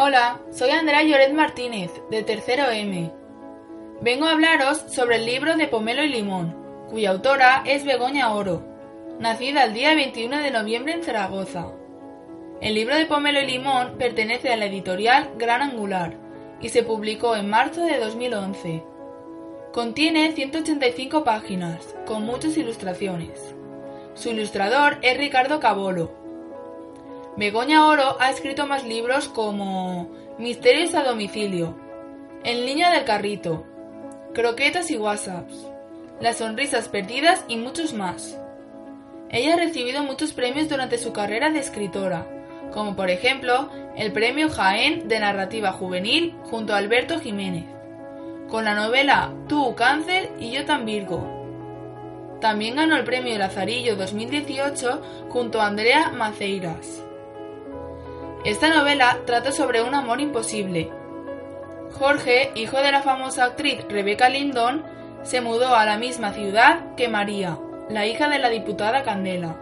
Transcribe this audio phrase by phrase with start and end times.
[0.00, 3.10] Hola, soy Andrea Lloret Martínez, de Tercero M.
[4.00, 6.54] Vengo a hablaros sobre el libro de Pomelo y Limón,
[6.88, 8.62] cuya autora es Begoña Oro,
[9.18, 11.72] nacida el día 21 de noviembre en Zaragoza.
[12.60, 16.14] El libro de Pomelo y Limón pertenece a la editorial Gran Angular
[16.60, 18.84] y se publicó en marzo de 2011.
[19.72, 23.52] Contiene 185 páginas, con muchas ilustraciones.
[24.14, 26.27] Su ilustrador es Ricardo Cabolo.
[27.38, 31.78] Begoña Oro ha escrito más libros como Misterios a domicilio,
[32.42, 33.64] El niño del carrito,
[34.34, 35.54] Croquetas y WhatsApps,
[36.20, 38.36] Las sonrisas perdidas y muchos más.
[39.30, 42.26] Ella ha recibido muchos premios durante su carrera de escritora,
[42.72, 47.66] como por ejemplo el Premio Jaén de Narrativa Juvenil junto a Alberto Jiménez,
[48.48, 51.22] con la novela Tú Cáncer y Yo tan Virgo.
[52.40, 57.04] También ganó el Premio Lazarillo 2018 junto a Andrea Maceiras.
[58.48, 60.90] Esta novela trata sobre un amor imposible.
[61.92, 64.86] Jorge, hijo de la famosa actriz Rebecca Lindon,
[65.22, 67.58] se mudó a la misma ciudad que María,
[67.90, 69.54] la hija de la diputada Candela.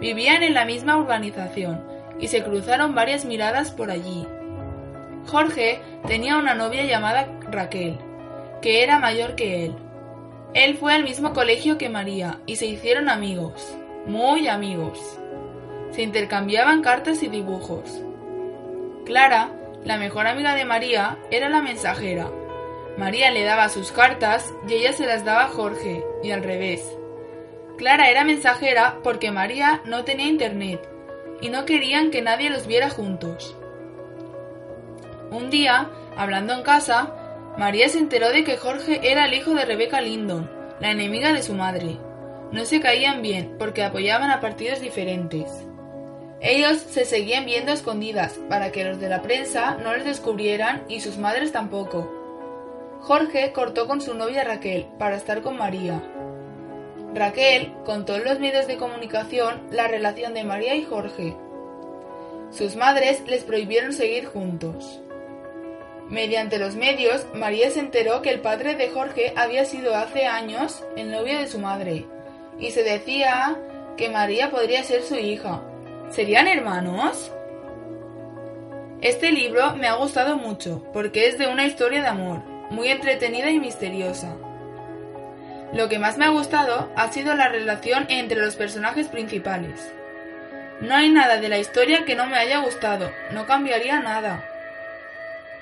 [0.00, 1.82] Vivían en la misma urbanización
[2.18, 4.26] y se cruzaron varias miradas por allí.
[5.26, 7.96] Jorge tenía una novia llamada Raquel,
[8.60, 9.74] que era mayor que él.
[10.52, 13.74] Él fue al mismo colegio que María y se hicieron amigos,
[14.04, 15.18] muy amigos.
[15.92, 18.02] Se intercambiaban cartas y dibujos.
[19.10, 19.50] Clara,
[19.84, 22.30] la mejor amiga de María, era la mensajera.
[22.96, 26.96] María le daba sus cartas y ella se las daba a Jorge, y al revés.
[27.76, 30.88] Clara era mensajera porque María no tenía internet
[31.40, 33.56] y no querían que nadie los viera juntos.
[35.32, 37.12] Un día, hablando en casa,
[37.58, 41.42] María se enteró de que Jorge era el hijo de Rebecca Lindon, la enemiga de
[41.42, 41.96] su madre.
[42.52, 45.66] No se caían bien porque apoyaban a partidos diferentes.
[46.40, 51.00] Ellos se seguían viendo escondidas para que los de la prensa no les descubrieran y
[51.00, 52.10] sus madres tampoco.
[53.00, 56.02] Jorge cortó con su novia Raquel para estar con María.
[57.14, 61.36] Raquel contó en los medios de comunicación la relación de María y Jorge.
[62.50, 65.02] Sus madres les prohibieron seguir juntos.
[66.08, 70.84] Mediante los medios, María se enteró que el padre de Jorge había sido hace años
[70.96, 72.06] el novio de su madre,
[72.58, 73.56] y se decía
[73.96, 75.62] que María podría ser su hija.
[76.10, 77.30] ¿Serían hermanos?
[79.00, 82.40] Este libro me ha gustado mucho porque es de una historia de amor,
[82.70, 84.36] muy entretenida y misteriosa.
[85.72, 89.92] Lo que más me ha gustado ha sido la relación entre los personajes principales.
[90.80, 94.44] No hay nada de la historia que no me haya gustado, no cambiaría nada.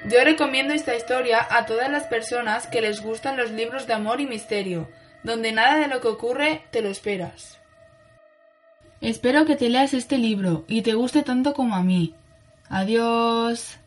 [0.06, 4.22] Yo recomiendo esta historia a todas las personas que les gustan los libros de amor
[4.22, 4.88] y misterio,
[5.22, 7.58] donde nada de lo que ocurre te lo esperas.
[9.08, 12.12] Espero que te leas este libro y te guste tanto como a mí.
[12.68, 13.78] Adiós.